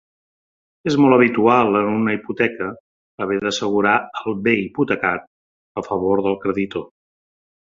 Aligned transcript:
És 0.91 0.95
molt 1.03 1.15
habitual 1.17 1.77
en 1.81 1.89
una 1.97 2.15
hipoteca 2.15 2.69
haver 3.25 3.37
d'assegurar 3.43 3.93
el 4.23 4.39
bé 4.49 4.57
hipotecat 4.63 5.29
a 5.83 5.85
favor 5.91 6.25
del 6.31 6.41
creditor. 6.47 6.91